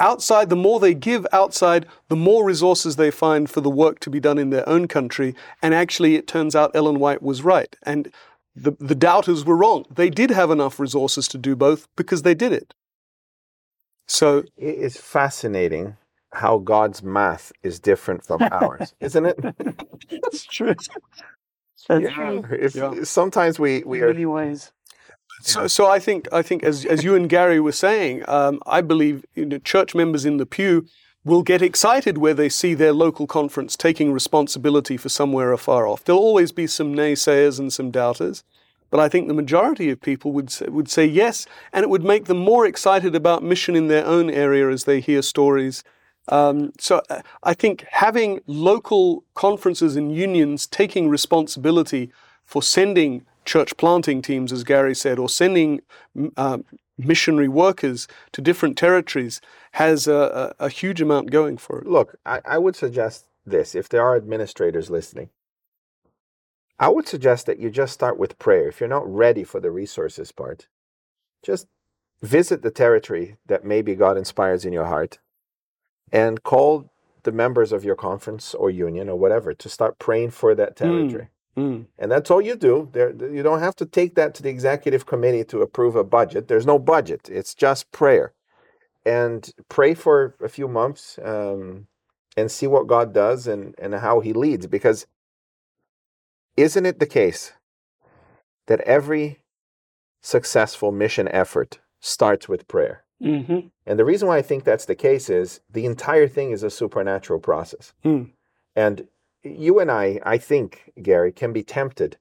[0.00, 4.10] outside, the more they give outside, the more resources they find for the work to
[4.10, 5.34] be done in their own country.
[5.62, 7.74] And actually, it turns out Ellen White was right.
[7.84, 8.12] And
[8.54, 9.84] the, the doubters were wrong.
[9.90, 12.74] They did have enough resources to do both because they did it.
[14.06, 15.96] So, It is fascinating
[16.32, 19.38] how God's math is different from ours, isn't it?
[20.22, 20.74] That's true.
[21.88, 22.44] That's true.
[22.50, 23.04] If, Yeah.
[23.04, 24.72] Sometimes we, we In are many ways.
[25.40, 28.80] so, so I think, I think as, as you and Gary were saying, um, I
[28.80, 30.86] believe you know, church members in the pew
[31.24, 36.04] will get excited where they see their local conference taking responsibility for somewhere afar off.
[36.04, 38.42] There'll always be some naysayers and some doubters,
[38.90, 42.04] but I think the majority of people would say, would say yes, and it would
[42.04, 45.84] make them more excited about mission in their own area as they hear stories.
[46.28, 52.12] Um, so uh, I think having local conferences and unions taking responsibility
[52.44, 55.80] for sending church planting teams, as Gary said, or sending
[56.36, 56.58] uh,
[56.98, 59.40] missionary workers to different territories
[59.72, 61.86] has a, a, a huge amount going for it.
[61.86, 65.30] Look, I, I would suggest this if there are administrators listening.
[66.78, 68.68] I would suggest that you just start with prayer.
[68.68, 70.66] If you're not ready for the resources part,
[71.42, 71.66] just
[72.22, 75.18] visit the territory that maybe God inspires in your heart
[76.10, 76.90] and call
[77.22, 81.24] the members of your conference or union or whatever to start praying for that territory.
[81.24, 81.28] Mm.
[81.56, 82.88] And that's all you do.
[82.92, 86.48] There, you don't have to take that to the executive committee to approve a budget.
[86.48, 87.28] There's no budget.
[87.30, 88.32] It's just prayer,
[89.04, 91.86] and pray for a few months um,
[92.36, 94.66] and see what God does and and how He leads.
[94.66, 95.06] Because
[96.56, 97.52] isn't it the case
[98.66, 99.40] that every
[100.22, 103.04] successful mission effort starts with prayer?
[103.20, 106.62] hmm And the reason why I think that's the case is the entire thing is
[106.62, 107.92] a supernatural process.
[108.02, 108.22] Hmm.
[108.74, 109.08] And
[109.44, 112.18] you and I, I think, Gary, can be tempted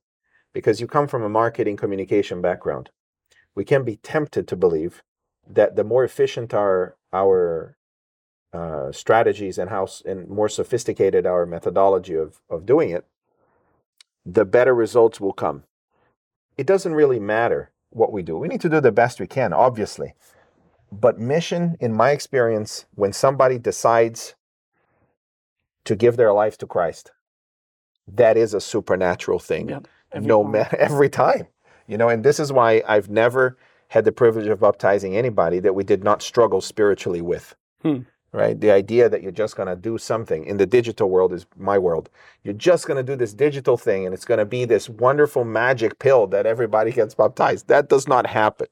[0.53, 2.89] because you come from a marketing communication background.
[3.55, 5.03] We can be tempted to believe
[5.47, 7.77] that the more efficient our our
[8.53, 13.05] uh, strategies and how and more sophisticated our methodology of of doing it,
[14.25, 15.63] the better results will come.
[16.57, 18.38] It doesn't really matter what we do.
[18.38, 20.13] We need to do the best we can, obviously.
[20.91, 24.36] But mission, in my experience, when somebody decides
[25.86, 27.12] to give their life to Christ,
[28.08, 29.70] that is a supernatural thing.
[29.70, 29.88] Yep.
[30.12, 31.48] Every no matter every time,
[31.88, 33.58] you know, and this is why I've never
[33.89, 37.55] had the privilege of baptizing anybody that we did not struggle spiritually with.
[37.82, 37.99] Hmm.
[38.34, 38.58] Right?
[38.58, 41.78] The idea that you're just going to do something in the digital world is my
[41.78, 42.10] world.
[42.45, 45.43] You're just going to do this digital thing and it's going to be this wonderful
[45.43, 47.68] magic pill that everybody gets baptized.
[47.68, 48.68] That does not happen.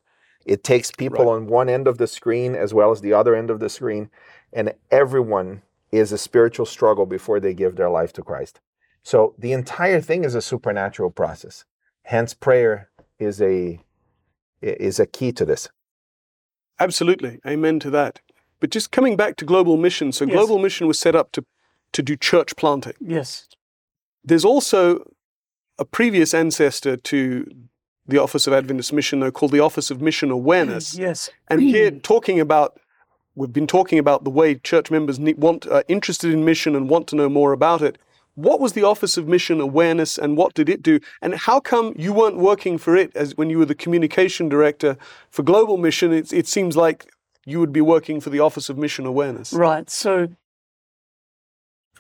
[0.46, 1.34] It takes people Right.
[1.34, 4.10] on one end of the screen as well as the other end of the screen,
[4.54, 5.62] and everyone
[5.92, 8.60] is a spiritual struggle before they give their life to Christ.
[9.04, 11.66] So the entire thing is a supernatural process.
[12.04, 13.80] Hence, prayer is a
[14.62, 15.70] is a key to this.
[16.80, 17.40] Absolutely.
[17.48, 18.20] Amen to that.
[18.60, 20.34] But just coming back to global mission, so Yes.
[20.34, 21.46] global mission was set up to,
[21.94, 22.94] to do church planting.
[23.00, 23.48] Yes.
[24.24, 25.10] There's also
[25.78, 27.46] a previous ancestor to
[28.06, 30.98] the Office of Adventist Mission, though, called the Office of Mission Awareness.
[30.98, 31.30] Yes.
[31.48, 32.80] And here, talking about
[33.36, 36.90] we've been talking about the way church members need, want are interested in mission and
[36.90, 37.98] want to know more about it.
[38.36, 41.00] What was the Office of Mission Awareness and what did it do?
[41.22, 44.98] And how come you weren't working for it as when you were the communication director
[45.30, 46.14] for Global Mission?
[46.14, 47.12] It, it seems like
[47.46, 49.52] you would be working for the Office of Mission Awareness.
[49.52, 49.90] Right.
[49.90, 50.30] So,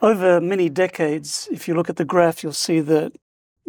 [0.02, 3.12] over many decades, if you look at the graph, you'll see that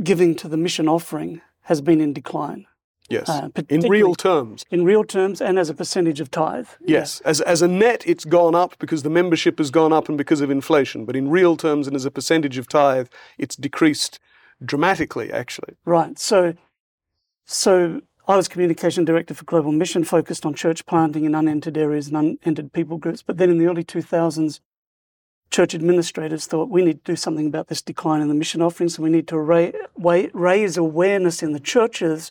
[0.03, 2.67] giving to the mission offering has been in decline.
[3.11, 3.29] Yes.
[3.29, 4.65] Uh, in real terms.
[4.71, 6.69] In real terms and as a percentage of tithe.
[6.81, 7.21] Yes.
[7.23, 10.41] As, as a net, it's gone up because the membership has gone up and because
[10.41, 11.05] of inflation.
[11.05, 14.21] But in real terms and as a percentage of tithe, it's decreased
[14.65, 15.75] dramatically, actually.
[15.85, 16.19] Right.
[16.19, 16.55] So,
[17.47, 22.09] so I was communication director for Global Mission, focused on church planting in unentered areas
[22.09, 23.23] and unentered people groups.
[23.23, 24.61] But then in the early 2000s,
[25.51, 28.95] church administrators thought we need to do something about this decline in the mission offerings.
[28.95, 32.31] So we need to ra- wa- raise awareness in the churches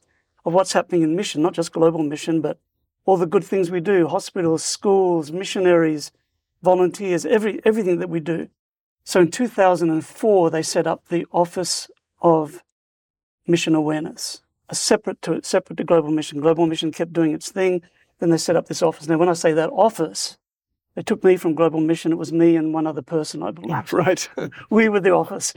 [0.49, 2.57] of what's happening in mission, not just global mission, but
[3.05, 6.11] all the good things we do hospitals, schools, missionaries,
[6.63, 8.49] volunteers, every, everything that we do.
[9.03, 11.89] So in 2004, they set up the Office
[12.21, 12.63] of
[13.45, 16.41] Mission Awareness, a separate to separate to Global Mission.
[16.41, 17.83] Global Mission kept doing its thing.
[18.19, 19.07] Then they set up this office.
[19.07, 20.37] Now, when I say that office,
[20.95, 22.11] they took me from Global Mission.
[22.11, 23.93] It was me and one other person, I believe.
[23.93, 24.27] Right.
[24.71, 25.53] we were the office.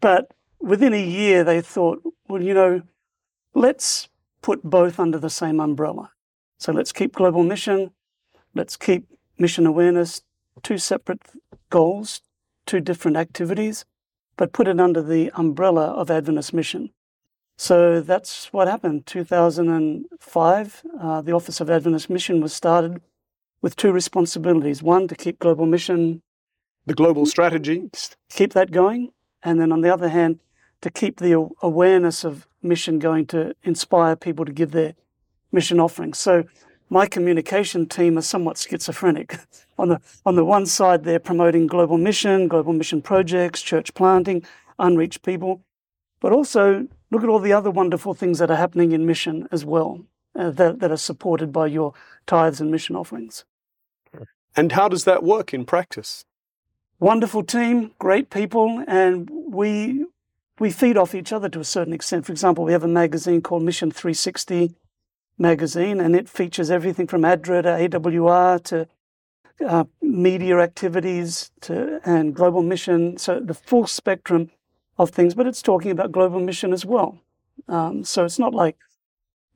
[0.00, 2.82] But within a year, they thought, well, you know,
[3.54, 4.08] let's
[4.42, 6.10] put both under the same umbrella.
[6.58, 7.90] So let's keep global mission,
[8.54, 9.06] let's keep
[9.38, 10.22] mission awareness,
[10.62, 11.22] two separate
[11.70, 12.20] goals,
[12.66, 13.84] two different activities,
[14.36, 16.90] but put it under the umbrella of Adventist mission.
[17.56, 19.04] So that's what happened.
[19.06, 23.02] 2005, uh, the Office of Adventist Mission was started
[23.60, 24.82] with two responsibilities.
[24.82, 26.22] One, to keep global mission
[26.86, 27.90] The global strategy.
[28.30, 29.12] keep that going.
[29.42, 30.40] And then on the other hand,
[30.80, 34.94] to keep the awareness of mission going to inspire people to give their
[35.52, 36.18] mission offerings.
[36.18, 36.44] So
[36.88, 39.38] my communication team are somewhat schizophrenic.
[39.78, 44.44] on the on the one side, they're promoting global mission, global mission projects, church planting,
[44.78, 45.62] unreached people,
[46.20, 49.64] but also look at all the other wonderful things that are happening in mission as
[49.64, 50.04] well,
[50.38, 51.92] uh, that, that are supported by your
[52.26, 53.44] tithes and mission offerings.
[54.56, 56.24] And how does that work in practice?
[57.00, 60.06] wonderful team, great people, and we
[60.60, 62.26] we feed off each other to a certain extent.
[62.26, 64.74] For example, we have a magazine called Mission 360
[65.38, 68.86] magazine, and it features everything from ADRA to AWR to
[69.66, 73.16] uh, media activities to and global mission.
[73.16, 74.50] So the full spectrum
[74.98, 77.18] of things, but it's talking about global mission as well.
[77.66, 78.76] Um, so it's not like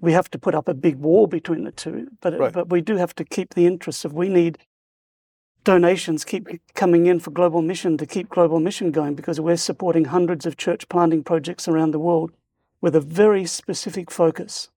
[0.00, 2.52] we have to put up a big wall between the two, but Right.
[2.52, 4.56] but we do have to keep the interest of we need
[5.64, 10.06] donations keep coming in for global mission to keep global mission going because we're supporting
[10.06, 12.32] hundreds of church planting projects around the world
[12.80, 14.68] with a very specific focus.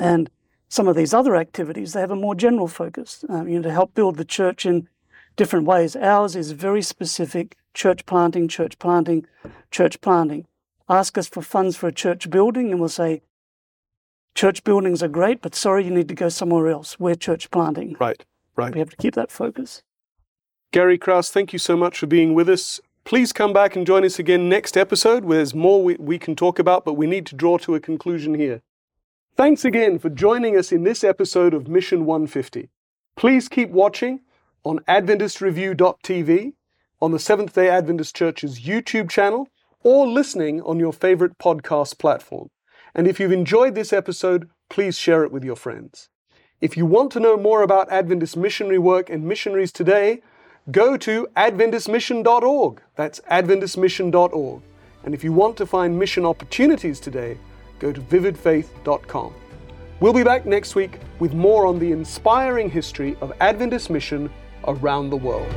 [0.00, 0.28] And
[0.68, 3.72] some of these other activities, they have a more general focus, um, you know, to
[3.72, 4.88] help build the church in
[5.36, 5.94] different ways.
[5.94, 9.26] Ours is very specific church planting, church planting,
[9.70, 10.46] church planting.
[10.88, 13.22] Ask us for funds for a church building, and we'll say,
[14.34, 16.98] church buildings are great, but sorry, you need to go somewhere else.
[16.98, 17.96] We're church planting.
[18.00, 18.24] Right.
[18.56, 18.74] Right.
[18.74, 19.82] We have to keep that focus.
[20.72, 22.80] Gary Krause, thank you so much for being with us.
[23.04, 26.34] Please come back and join us again next episode where there's more we, we can
[26.34, 28.62] talk about, but we need to draw to a conclusion here.
[29.36, 32.70] Thanks again for joining us in this episode of Mission 150.
[33.16, 34.20] Please keep watching
[34.64, 36.54] on AdventistReview.tv,
[37.02, 39.48] on the Seventh day Adventist Church's YouTube channel,
[39.82, 42.48] or listening on your favorite podcast platform.
[42.94, 46.08] And if you've enjoyed this episode, please share it with your friends.
[46.62, 50.22] If you want to know more about Adventist missionary work and missionaries today,
[50.70, 52.82] go to AdventistMission.org.
[52.94, 54.62] That's AdventistMission.org.
[55.04, 57.36] And if you want to find mission opportunities today,
[57.78, 59.34] go to VividFaith.com.
[60.00, 64.30] We'll be back next week with more on the inspiring history of Adventist mission
[64.66, 65.52] around the world.